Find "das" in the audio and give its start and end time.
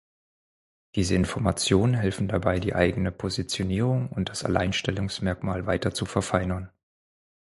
4.29-4.43